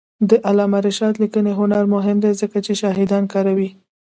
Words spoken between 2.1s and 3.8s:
دی ځکه چې شاهدان کاروي.